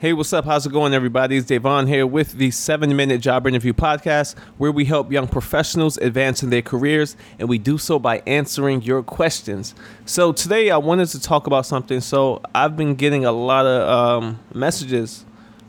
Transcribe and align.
Hey, 0.00 0.12
what's 0.12 0.32
up? 0.32 0.44
How's 0.44 0.64
it 0.64 0.72
going, 0.72 0.94
everybody? 0.94 1.38
It's 1.38 1.50
Dayvon 1.50 1.88
here 1.88 2.06
with 2.06 2.34
the 2.34 2.52
seven 2.52 2.94
minute 2.94 3.20
job 3.20 3.48
interview 3.48 3.72
podcast, 3.72 4.38
where 4.56 4.70
we 4.70 4.84
help 4.84 5.10
young 5.10 5.26
professionals 5.26 5.98
advance 5.98 6.40
in 6.40 6.50
their 6.50 6.62
careers, 6.62 7.16
and 7.40 7.48
we 7.48 7.58
do 7.58 7.78
so 7.78 7.98
by 7.98 8.22
answering 8.24 8.80
your 8.82 9.02
questions. 9.02 9.74
So, 10.04 10.30
today 10.30 10.70
I 10.70 10.76
wanted 10.76 11.08
to 11.08 11.20
talk 11.20 11.48
about 11.48 11.66
something. 11.66 12.00
So, 12.00 12.40
I've 12.54 12.76
been 12.76 12.94
getting 12.94 13.24
a 13.24 13.32
lot 13.32 13.66
of 13.66 13.88
um, 13.88 14.38
messages 14.54 15.24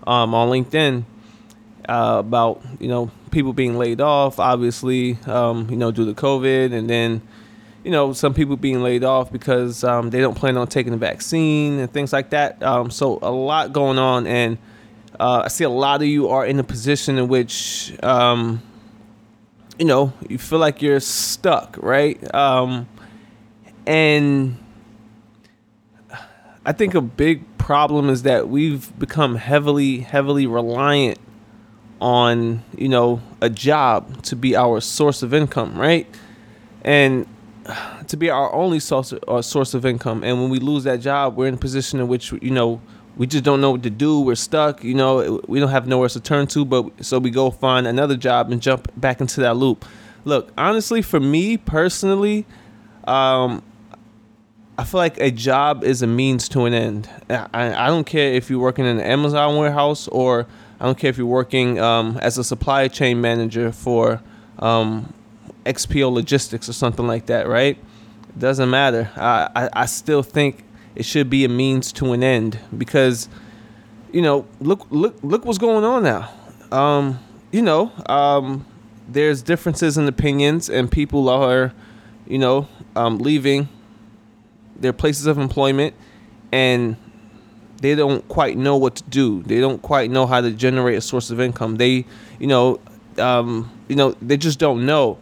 um, 0.06 0.36
on 0.36 0.50
LinkedIn 0.50 1.06
uh, 1.90 2.18
about, 2.20 2.62
you 2.80 2.88
know, 2.88 3.10
people 3.32 3.54
being 3.54 3.80
laid 3.80 4.00
off, 4.00 4.40
obviously, 4.40 5.18
um, 5.26 5.68
you 5.72 5.76
know, 5.76 5.90
due 5.90 6.06
to 6.06 6.14
COVID, 6.14 6.72
and 6.72 6.88
then 6.88 7.24
you 7.84 7.92
know, 7.92 8.14
some 8.14 8.34
people 8.34 8.58
being 8.58 8.82
laid 8.82 9.04
off 9.04 9.32
because 9.32 9.84
um, 9.84 10.10
they 10.10 10.20
don't 10.20 10.36
plan 10.36 10.58
on 10.58 10.68
taking 10.68 10.92
the 10.92 10.98
vaccine 10.98 11.80
and 11.80 11.92
things 11.92 12.12
like 12.12 12.32
that. 12.32 12.62
Um, 12.62 12.92
so 12.92 13.20
a 13.22 13.32
lot 13.32 13.72
going 13.74 13.98
on, 13.98 14.28
and 14.28 14.58
uh, 15.20 15.44
I 15.46 15.48
see 15.48 15.64
a 15.64 15.70
lot 15.70 16.02
of 16.02 16.08
you 16.08 16.30
are 16.30 16.46
in 16.46 16.60
a 16.60 16.64
position 16.64 17.18
in 17.18 17.28
which, 17.28 17.94
um, 18.04 18.62
you 19.78 19.86
know, 19.86 20.14
you 20.28 20.38
feel 20.38 20.60
like 20.60 20.82
you're 20.82 21.00
stuck, 21.00 21.78
right? 21.82 22.36
Um, 22.36 22.88
and 23.86 24.58
I 26.66 26.74
think 26.74 26.96
a 26.96 27.02
big 27.02 27.58
problem 27.58 28.10
is 28.10 28.24
that 28.24 28.50
we've 28.50 28.98
become 29.00 29.36
heavily, 29.36 30.00
heavily 30.00 30.48
reliant 30.48 31.18
on, 32.02 32.64
you 32.78 32.90
know, 32.90 33.22
a 33.42 33.50
job 33.50 34.22
to 34.24 34.36
be 34.36 34.56
our 34.56 34.82
source 34.82 35.24
of 35.24 35.34
income, 35.34 35.78
right? 35.78 36.08
And 36.84 37.26
to 38.08 38.18
be 38.18 38.30
our 38.30 38.54
only 38.54 38.80
source 38.80 39.14
uh, 39.28 39.42
source 39.42 39.74
of 39.74 39.86
income. 39.86 40.24
And 40.24 40.42
when 40.42 40.50
we 40.50 40.60
lose 40.60 40.84
that 40.86 41.02
job, 41.02 41.36
we're 41.36 41.48
in 41.48 41.56
a 41.56 41.58
position 41.58 42.00
in 42.00 42.08
which 42.08 42.32
you 42.32 42.52
know 42.52 42.82
we 43.18 43.28
just 43.28 43.44
don't 43.44 43.62
know 43.62 43.72
what 43.72 43.84
to 43.84 43.90
do. 43.90 44.22
We're 44.22 44.36
stuck. 44.36 44.84
You 44.84 44.94
know, 44.94 45.42
we 45.48 45.60
don't 45.60 45.70
have 45.70 45.88
nowhere 45.88 46.10
to 46.10 46.20
turn 46.20 46.48
to. 46.48 46.66
But 46.66 47.06
so 47.06 47.20
we 47.20 47.30
go 47.30 47.52
find 47.52 47.86
another 47.86 48.16
job 48.16 48.52
and 48.52 48.62
jump 48.62 48.92
back 48.96 49.22
into 49.22 49.42
that 49.42 49.58
loop. 49.58 49.86
Look, 50.26 50.52
honestly, 50.58 51.02
for 51.02 51.20
me 51.20 51.58
personally, 51.58 52.46
um, 53.06 53.64
I 54.78 54.86
feel 54.86 55.00
like 55.00 55.20
a 55.20 55.32
job 55.32 55.84
is 55.84 56.02
a 56.02 56.08
means 56.08 56.48
to 56.50 56.64
an 56.64 56.74
end. 56.74 57.10
I, 57.30 57.86
I 57.86 57.88
don't 57.88 58.06
care 58.06 58.32
if 58.32 58.50
you're 58.50 58.60
working 58.60 58.86
in 58.86 59.00
an 59.00 59.06
Amazon 59.06 59.58
warehouse 59.58 60.08
or 60.08 60.48
I 60.80 60.86
don't 60.86 60.98
care 60.98 61.10
if 61.10 61.18
you're 61.18 61.28
working 61.28 61.80
um, 61.80 62.18
as 62.22 62.38
a 62.38 62.44
supply 62.44 62.88
chain 62.88 63.20
manager 63.20 63.74
for 63.74 64.22
um, 64.60 65.14
XPO 65.70 66.12
Logistics 66.12 66.68
or 66.68 66.74
something 66.74 67.08
like 67.08 67.28
that, 67.28 67.48
right? 67.48 67.78
It 68.30 68.40
doesn't 68.40 68.70
matter. 68.70 69.12
I, 69.16 69.50
I, 69.56 69.70
I 69.74 69.86
still 69.86 70.24
think 70.24 70.64
it 70.96 71.06
should 71.06 71.30
be 71.30 71.46
a 71.46 71.50
means 71.50 71.92
to 71.94 72.12
an 72.14 72.24
end 72.24 72.60
because, 72.76 73.30
you 74.12 74.22
know, 74.22 74.48
look 74.60 74.88
look 74.90 75.16
look 75.22 75.46
what's 75.46 75.60
going 75.60 75.86
on 75.86 76.04
now. 76.04 76.30
Um, 76.72 77.20
you 77.52 77.62
know, 77.62 77.92
um, 78.08 78.66
there's 79.08 79.42
differences 79.44 79.98
in 79.98 80.08
opinions 80.08 80.70
and 80.70 80.92
people 80.92 81.30
are, 81.30 81.74
you 82.28 82.40
know, 82.40 82.68
um, 82.96 83.20
leaving 83.20 83.70
their 84.76 84.94
places 84.94 85.28
of 85.28 85.38
employment 85.38 85.94
and 86.52 86.96
they 87.82 87.96
don't 87.96 88.28
quite 88.28 88.58
know 88.58 88.76
what 88.76 88.96
to 88.96 89.04
do. 89.04 89.44
They 89.44 89.60
don't 89.60 89.82
quite 89.82 90.10
know 90.10 90.26
how 90.26 90.42
to 90.42 90.52
generate 90.52 90.98
a 90.98 91.02
source 91.02 91.30
of 91.30 91.40
income. 91.40 91.76
They, 91.76 92.06
you 92.40 92.48
know, 92.48 92.80
um, 93.18 93.72
you 93.88 93.96
know, 93.96 94.12
they 94.22 94.38
just 94.38 94.60
don't 94.60 94.86
know 94.86 95.18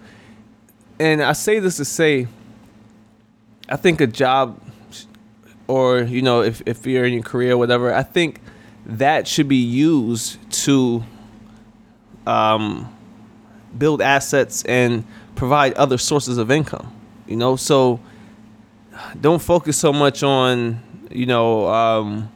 and 1.00 1.22
I 1.22 1.34
say 1.34 1.60
this 1.60 1.78
to 1.78 1.86
say, 1.86 2.28
I 3.70 3.76
think 3.76 4.02
a 4.02 4.08
job, 4.08 4.60
or 5.68 6.02
you 6.02 6.22
know, 6.22 6.42
if 6.42 6.62
if 6.66 6.86
you're 6.86 7.06
in 7.06 7.14
your 7.14 7.24
career, 7.24 7.54
or 7.54 7.58
whatever, 7.58 7.94
I 7.94 8.04
think 8.04 8.40
that 8.86 9.28
should 9.28 9.48
be 9.48 9.58
used 9.58 10.38
to 10.64 11.04
um, 12.26 12.94
build 13.78 14.02
assets 14.02 14.64
and 14.64 15.04
provide 15.36 15.74
other 15.74 15.98
sources 15.98 16.38
of 16.38 16.50
income. 16.50 16.94
You 17.28 17.36
know, 17.36 17.56
so 17.58 18.00
don't 19.20 19.42
focus 19.42 19.78
so 19.78 19.94
much 19.94 20.24
on 20.24 20.82
you 21.12 21.26
know 21.26 21.68
um, 21.68 22.32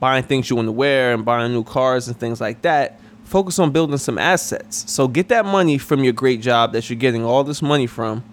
buying 0.00 0.24
things 0.24 0.50
you 0.50 0.56
want 0.56 0.66
to 0.66 0.72
wear 0.72 1.12
and 1.12 1.24
buying 1.24 1.52
new 1.52 1.64
cars 1.64 2.08
and 2.08 2.18
things 2.18 2.40
like 2.40 2.62
that 2.62 3.00
focus 3.26 3.58
on 3.58 3.72
building 3.72 3.98
some 3.98 4.18
assets. 4.18 4.90
So 4.90 5.08
get 5.08 5.28
that 5.28 5.44
money 5.44 5.78
from 5.78 6.04
your 6.04 6.12
great 6.12 6.40
job 6.40 6.72
that 6.72 6.88
you're 6.88 6.98
getting 6.98 7.24
all 7.24 7.44
this 7.44 7.60
money 7.60 7.86
from. 7.86 8.24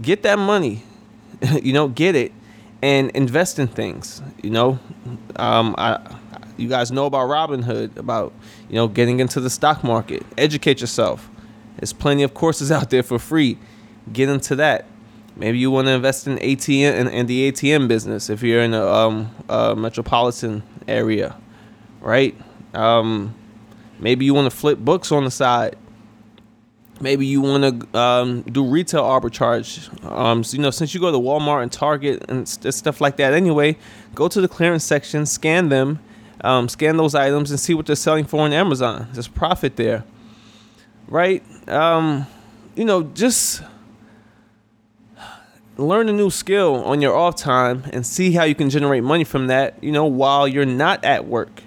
Get 0.00 0.22
that 0.24 0.38
money, 0.38 0.82
you 1.62 1.72
know, 1.72 1.88
get 1.88 2.16
it, 2.16 2.32
and 2.82 3.10
invest 3.10 3.58
in 3.58 3.68
things. 3.68 4.22
You 4.42 4.50
know, 4.50 4.78
um, 5.36 5.74
I, 5.78 6.16
you 6.56 6.68
guys 6.68 6.90
know 6.90 7.06
about 7.06 7.28
Robinhood, 7.28 7.96
about 7.96 8.32
you 8.68 8.74
know 8.74 8.88
getting 8.88 9.20
into 9.20 9.40
the 9.40 9.50
stock 9.50 9.84
market. 9.84 10.24
Educate 10.36 10.80
yourself. 10.80 11.30
There's 11.76 11.92
plenty 11.92 12.22
of 12.22 12.34
courses 12.34 12.72
out 12.72 12.90
there 12.90 13.02
for 13.02 13.18
free. 13.18 13.58
Get 14.12 14.28
into 14.28 14.56
that. 14.56 14.86
Maybe 15.36 15.58
you 15.58 15.70
want 15.70 15.88
to 15.88 15.92
invest 15.92 16.28
in 16.28 16.38
ATM 16.38 17.12
and 17.12 17.28
the 17.28 17.50
ATM 17.50 17.88
business 17.88 18.30
if 18.30 18.40
you're 18.42 18.62
in 18.62 18.72
a, 18.72 18.86
um, 18.86 19.34
a 19.48 19.74
metropolitan 19.74 20.62
area, 20.86 21.36
right? 22.00 22.36
Um, 22.72 23.34
Maybe 24.04 24.26
you 24.26 24.34
want 24.34 24.52
to 24.52 24.54
flip 24.54 24.78
books 24.78 25.10
on 25.12 25.24
the 25.24 25.30
side. 25.30 25.76
Maybe 27.00 27.24
you 27.24 27.40
want 27.40 27.90
to 27.90 27.98
um, 27.98 28.42
do 28.42 28.62
retail 28.62 29.02
arbitrage. 29.02 29.88
Um, 30.04 30.44
so, 30.44 30.58
you 30.58 30.62
know, 30.62 30.70
since 30.70 30.92
you 30.92 31.00
go 31.00 31.10
to 31.10 31.16
Walmart 31.16 31.62
and 31.62 31.72
Target 31.72 32.22
and 32.28 32.46
stuff 32.46 33.00
like 33.00 33.16
that 33.16 33.32
anyway, 33.32 33.78
go 34.14 34.28
to 34.28 34.42
the 34.42 34.46
clearance 34.46 34.84
section, 34.84 35.24
scan 35.24 35.70
them, 35.70 36.00
um, 36.42 36.68
scan 36.68 36.98
those 36.98 37.14
items, 37.14 37.50
and 37.50 37.58
see 37.58 37.72
what 37.72 37.86
they're 37.86 37.96
selling 37.96 38.26
for 38.26 38.42
on 38.42 38.52
Amazon. 38.52 39.08
There's 39.14 39.26
profit 39.26 39.76
there, 39.76 40.04
right? 41.08 41.42
Um, 41.66 42.26
you 42.76 42.84
know, 42.84 43.04
just 43.04 43.62
learn 45.78 46.10
a 46.10 46.12
new 46.12 46.28
skill 46.28 46.84
on 46.84 47.00
your 47.00 47.16
off 47.16 47.36
time 47.36 47.84
and 47.90 48.04
see 48.04 48.32
how 48.32 48.44
you 48.44 48.54
can 48.54 48.68
generate 48.68 49.02
money 49.02 49.24
from 49.24 49.46
that. 49.46 49.82
You 49.82 49.92
know, 49.92 50.04
while 50.04 50.46
you're 50.46 50.66
not 50.66 51.02
at 51.06 51.26
work 51.26 51.62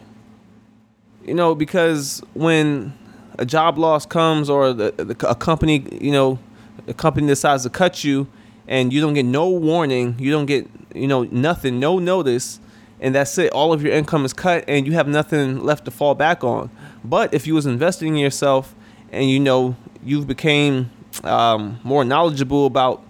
you 1.27 1.33
know, 1.33 1.53
because 1.53 2.23
when 2.33 2.93
a 3.37 3.45
job 3.45 3.77
loss 3.77 4.05
comes 4.05 4.49
or 4.49 4.73
the, 4.73 4.91
the, 4.97 5.29
a 5.29 5.35
company, 5.35 5.85
you 6.01 6.11
know, 6.11 6.39
a 6.87 6.93
company 6.93 7.27
decides 7.27 7.63
to 7.63 7.69
cut 7.69 8.03
you 8.03 8.27
and 8.67 8.91
you 8.91 9.01
don't 9.01 9.13
get 9.13 9.25
no 9.25 9.49
warning, 9.49 10.15
you 10.17 10.31
don't 10.31 10.45
get, 10.45 10.67
you 10.95 11.07
know, 11.07 11.23
nothing, 11.23 11.79
no 11.79 11.99
notice, 11.99 12.59
and 12.99 13.13
that's 13.13 13.37
it. 13.37 13.51
All 13.51 13.73
of 13.73 13.83
your 13.83 13.93
income 13.93 14.25
is 14.25 14.33
cut 14.33 14.63
and 14.67 14.87
you 14.87 14.93
have 14.93 15.07
nothing 15.07 15.63
left 15.63 15.85
to 15.85 15.91
fall 15.91 16.15
back 16.15 16.43
on. 16.43 16.71
But 17.03 17.33
if 17.33 17.45
you 17.45 17.53
was 17.53 17.65
investing 17.65 18.09
in 18.09 18.17
yourself 18.17 18.73
and 19.11 19.29
you 19.29 19.39
know 19.39 19.75
you've 20.03 20.27
became 20.27 20.89
um, 21.23 21.79
more 21.83 22.03
knowledgeable 22.03 22.65
about 22.65 23.03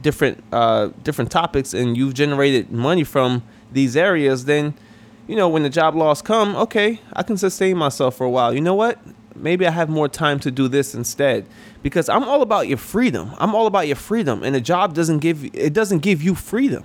different 0.00 0.42
uh, 0.52 0.90
different 1.02 1.30
topics 1.30 1.72
and 1.72 1.96
you've 1.96 2.14
generated 2.14 2.70
money 2.70 3.04
from 3.04 3.42
these 3.72 3.96
areas, 3.96 4.44
then 4.44 4.74
you 5.26 5.36
know, 5.36 5.48
when 5.48 5.62
the 5.62 5.70
job 5.70 5.94
loss 5.94 6.20
come, 6.20 6.54
okay, 6.56 7.00
I 7.12 7.22
can 7.22 7.36
sustain 7.36 7.76
myself 7.76 8.16
for 8.16 8.24
a 8.24 8.30
while. 8.30 8.52
You 8.52 8.60
know 8.60 8.74
what? 8.74 8.98
Maybe 9.36 9.66
I 9.66 9.70
have 9.70 9.88
more 9.88 10.08
time 10.08 10.38
to 10.40 10.50
do 10.50 10.68
this 10.68 10.94
instead 10.94 11.46
because 11.82 12.08
I'm 12.08 12.24
all 12.24 12.42
about 12.42 12.68
your 12.68 12.78
freedom. 12.78 13.32
I'm 13.38 13.54
all 13.54 13.66
about 13.66 13.86
your 13.86 13.96
freedom, 13.96 14.42
and 14.42 14.54
a 14.54 14.60
job 14.60 14.94
doesn't 14.94 15.18
give 15.18 15.44
it 15.54 15.72
doesn't 15.72 16.00
give 16.00 16.22
you 16.22 16.34
freedom. 16.34 16.84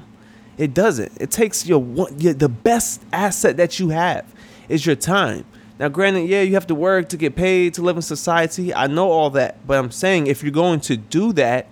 It 0.57 0.73
doesn't. 0.73 1.13
It 1.21 1.31
takes 1.31 1.65
your, 1.65 2.09
your 2.17 2.33
the 2.33 2.49
best 2.49 3.01
asset 3.13 3.57
that 3.57 3.79
you 3.79 3.89
have 3.89 4.25
is 4.67 4.85
your 4.85 4.95
time. 4.95 5.45
Now, 5.79 5.87
granted, 5.87 6.27
yeah, 6.27 6.41
you 6.41 6.55
have 6.55 6.67
to 6.67 6.75
work 6.75 7.07
to 7.09 7.17
get 7.17 7.37
paid 7.37 7.75
to 7.75 7.81
live 7.81 7.95
in 7.95 8.01
society. 8.01 8.73
I 8.73 8.87
know 8.87 9.09
all 9.09 9.29
that, 9.31 9.65
but 9.65 9.79
I'm 9.79 9.91
saying 9.91 10.27
if 10.27 10.43
you're 10.43 10.51
going 10.51 10.81
to 10.81 10.97
do 10.97 11.31
that, 11.33 11.67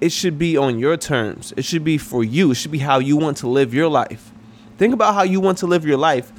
it 0.00 0.10
should 0.10 0.38
be 0.38 0.56
on 0.56 0.78
your 0.78 0.96
terms. 0.96 1.52
It 1.56 1.66
should 1.66 1.84
be 1.84 1.98
for 1.98 2.24
you. 2.24 2.52
It 2.52 2.54
should 2.54 2.70
be 2.70 2.78
how 2.78 2.98
you 3.00 3.16
want 3.16 3.36
to 3.38 3.48
live 3.48 3.74
your 3.74 3.88
life. 3.88 4.32
Think 4.78 4.94
about 4.94 5.14
how 5.14 5.22
you 5.22 5.40
want 5.40 5.58
to 5.58 5.66
live 5.66 5.84
your 5.84 5.98
life. 5.98 6.32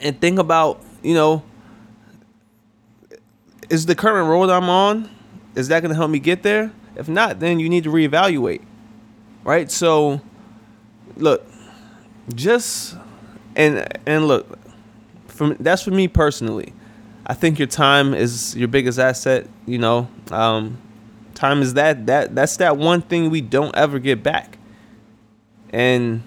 And 0.00 0.20
think 0.20 0.38
about, 0.38 0.82
you 1.02 1.14
know, 1.14 1.42
is 3.70 3.86
the 3.86 3.94
current 3.94 4.28
road 4.28 4.50
I'm 4.50 4.68
on, 4.68 5.10
is 5.54 5.68
that 5.68 5.80
going 5.80 5.88
to 5.88 5.96
help 5.96 6.10
me 6.10 6.18
get 6.18 6.42
there? 6.42 6.70
If 6.94 7.08
not, 7.08 7.40
then 7.40 7.58
you 7.58 7.68
need 7.68 7.84
to 7.84 7.90
reevaluate. 7.90 8.62
Right? 9.42 9.70
So 9.70 10.20
look, 11.16 11.46
just 12.34 12.96
and 13.54 13.86
and 14.06 14.28
look, 14.28 14.58
from 15.26 15.56
that's 15.58 15.82
for 15.82 15.90
me 15.90 16.08
personally. 16.08 16.72
I 17.26 17.34
think 17.34 17.58
your 17.58 17.66
time 17.66 18.14
is 18.14 18.56
your 18.56 18.68
biggest 18.68 18.98
asset, 18.98 19.48
you 19.66 19.78
know. 19.78 20.08
Um, 20.30 20.78
time 21.34 21.60
is 21.60 21.74
that 21.74 22.06
that 22.06 22.34
that's 22.34 22.56
that 22.58 22.76
one 22.76 23.02
thing 23.02 23.30
we 23.30 23.40
don't 23.40 23.74
ever 23.74 23.98
get 23.98 24.22
back. 24.22 24.58
And 25.70 26.22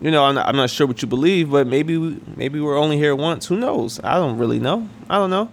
you 0.00 0.10
know, 0.10 0.24
I'm 0.24 0.34
not, 0.34 0.48
I'm 0.48 0.56
not 0.56 0.70
sure 0.70 0.86
what 0.86 1.02
you 1.02 1.08
believe, 1.08 1.50
but 1.50 1.66
maybe 1.66 1.98
maybe 2.36 2.60
we're 2.60 2.78
only 2.78 2.96
here 2.96 3.14
once. 3.14 3.46
Who 3.46 3.56
knows? 3.56 4.00
I 4.02 4.14
don't 4.14 4.38
really 4.38 4.58
know. 4.58 4.88
I 5.08 5.16
don't 5.16 5.30
know. 5.30 5.50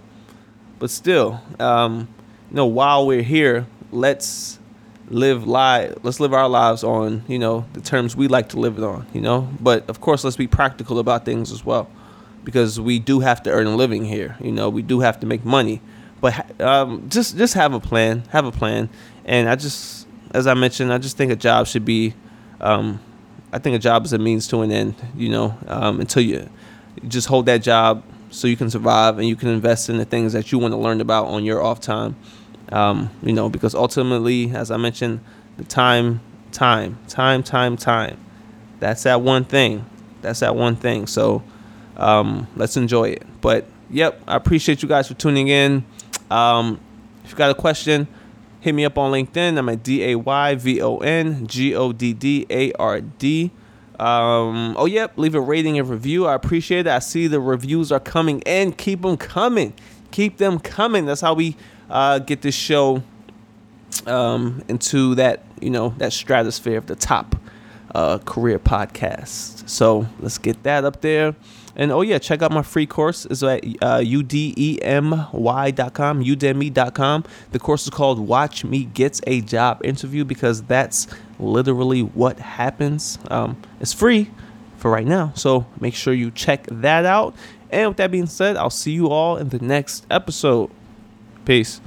But 0.78 0.90
still, 0.90 1.40
um, 1.58 2.08
you 2.50 2.56
know, 2.56 2.66
while 2.66 3.06
we're 3.06 3.22
here, 3.22 3.66
let's 3.90 4.58
live 5.10 5.46
live 5.46 5.96
let's 6.02 6.20
live 6.20 6.34
our 6.34 6.48
lives 6.48 6.84
on 6.84 7.22
you 7.28 7.38
know 7.38 7.64
the 7.72 7.80
terms 7.80 8.14
we 8.14 8.28
like 8.28 8.50
to 8.50 8.58
live 8.58 8.76
it 8.76 8.84
on 8.84 9.06
you 9.14 9.20
know 9.22 9.48
but 9.58 9.88
of 9.88 10.00
course 10.00 10.22
let's 10.22 10.36
be 10.36 10.46
practical 10.46 10.98
about 10.98 11.24
things 11.24 11.50
as 11.50 11.64
well 11.64 11.90
because 12.44 12.78
we 12.78 12.98
do 12.98 13.20
have 13.20 13.42
to 13.42 13.50
earn 13.50 13.66
a 13.66 13.74
living 13.74 14.04
here 14.04 14.36
you 14.38 14.52
know 14.52 14.68
we 14.68 14.82
do 14.82 15.00
have 15.00 15.18
to 15.18 15.26
make 15.26 15.44
money 15.46 15.80
but 16.20 16.60
um, 16.60 17.08
just 17.08 17.38
just 17.38 17.54
have 17.54 17.72
a 17.72 17.80
plan 17.80 18.22
have 18.30 18.44
a 18.44 18.52
plan 18.52 18.88
and 19.24 19.48
i 19.48 19.56
just 19.56 20.06
as 20.32 20.46
i 20.46 20.52
mentioned 20.52 20.92
i 20.92 20.98
just 20.98 21.16
think 21.16 21.32
a 21.32 21.36
job 21.36 21.66
should 21.66 21.86
be 21.86 22.12
um, 22.60 23.00
i 23.52 23.58
think 23.58 23.74
a 23.76 23.78
job 23.78 24.04
is 24.04 24.12
a 24.12 24.18
means 24.18 24.46
to 24.48 24.60
an 24.60 24.70
end 24.70 24.94
you 25.16 25.28
know 25.28 25.56
um, 25.66 26.00
until 26.00 26.22
you, 26.22 26.48
just 27.06 27.28
hold 27.28 27.46
that 27.46 27.58
job 27.58 28.02
so 28.30 28.46
you 28.46 28.56
can 28.56 28.68
survive 28.70 29.18
and 29.18 29.26
you 29.26 29.36
can 29.36 29.48
invest 29.48 29.88
in 29.88 29.96
the 29.98 30.04
things 30.04 30.32
that 30.32 30.52
you 30.52 30.58
want 30.58 30.72
to 30.72 30.78
learn 30.78 31.00
about 31.00 31.26
on 31.26 31.44
your 31.44 31.62
off 31.62 31.80
time 31.80 32.14
um, 32.72 33.10
you 33.22 33.32
know, 33.32 33.48
because 33.48 33.74
ultimately, 33.74 34.50
as 34.50 34.70
I 34.70 34.76
mentioned, 34.76 35.20
the 35.56 35.64
time, 35.64 36.20
time, 36.52 36.98
time, 37.08 37.42
time, 37.42 37.76
time. 37.76 38.18
That's 38.80 39.04
that 39.04 39.22
one 39.22 39.44
thing. 39.44 39.84
That's 40.20 40.40
that 40.40 40.54
one 40.54 40.76
thing. 40.76 41.06
So 41.06 41.42
um, 41.96 42.46
let's 42.56 42.76
enjoy 42.76 43.10
it. 43.10 43.26
But 43.40 43.66
yep, 43.90 44.22
I 44.26 44.36
appreciate 44.36 44.82
you 44.82 44.88
guys 44.88 45.08
for 45.08 45.14
tuning 45.14 45.48
in. 45.48 45.84
Um, 46.30 46.80
if 47.24 47.30
you 47.30 47.36
got 47.36 47.50
a 47.50 47.54
question, 47.54 48.06
hit 48.60 48.74
me 48.74 48.84
up 48.84 48.98
on 48.98 49.12
LinkedIn. 49.12 49.58
I'm 49.58 49.68
at 49.68 49.82
D 49.82 50.04
A 50.04 50.14
Y 50.16 50.54
V 50.54 50.82
O 50.82 50.98
N 50.98 51.46
G 51.46 51.74
O 51.74 51.92
D 51.92 52.12
D 52.12 52.46
A 52.50 52.72
R 52.72 53.00
D. 53.00 53.50
Um, 53.98 54.76
oh, 54.78 54.86
yep, 54.86 55.14
leave 55.16 55.34
a 55.34 55.40
rating 55.40 55.78
and 55.78 55.88
review. 55.88 56.26
I 56.26 56.34
appreciate 56.34 56.86
it. 56.86 56.90
I 56.90 57.00
see 57.00 57.26
the 57.26 57.40
reviews 57.40 57.90
are 57.90 57.98
coming 57.98 58.40
in. 58.42 58.72
Keep 58.72 59.02
them 59.02 59.16
coming. 59.16 59.74
Keep 60.12 60.36
them 60.36 60.60
coming. 60.60 61.04
That's 61.04 61.20
how 61.20 61.34
we 61.34 61.56
uh, 61.90 62.20
get 62.20 62.42
this 62.42 62.54
show 62.54 63.02
um, 64.06 64.62
into 64.68 65.14
that 65.16 65.42
you 65.60 65.70
know 65.70 65.94
that 65.98 66.12
stratosphere 66.12 66.78
of 66.78 66.86
the 66.86 66.96
top 66.96 67.36
uh, 67.94 68.18
career 68.18 68.58
podcast. 68.58 69.68
So 69.68 70.06
let's 70.20 70.38
get 70.38 70.62
that 70.64 70.84
up 70.84 71.00
there. 71.00 71.34
And 71.76 71.92
oh 71.92 72.00
yeah, 72.02 72.18
check 72.18 72.42
out 72.42 72.50
my 72.50 72.62
free 72.62 72.86
course. 72.86 73.24
It's 73.26 73.42
at 73.42 73.64
uh, 73.64 74.00
udemy.com, 74.00 74.84
udemy.com. 76.24 77.24
The 77.52 77.58
course 77.58 77.84
is 77.84 77.90
called 77.90 78.18
Watch 78.18 78.64
Me 78.64 78.84
Gets 78.84 79.20
a 79.26 79.40
Job 79.40 79.80
Interview 79.84 80.24
because 80.24 80.62
that's 80.64 81.06
literally 81.38 82.02
what 82.02 82.40
happens. 82.40 83.18
Um, 83.30 83.62
it's 83.80 83.92
free 83.92 84.30
for 84.76 84.90
right 84.90 85.06
now. 85.06 85.32
So 85.36 85.66
make 85.80 85.94
sure 85.94 86.12
you 86.12 86.32
check 86.32 86.66
that 86.70 87.04
out. 87.04 87.36
And 87.70 87.88
with 87.88 87.96
that 87.98 88.10
being 88.10 88.26
said, 88.26 88.56
I'll 88.56 88.70
see 88.70 88.92
you 88.92 89.08
all 89.08 89.36
in 89.36 89.50
the 89.50 89.58
next 89.60 90.04
episode. 90.10 90.70
Peace. 91.44 91.80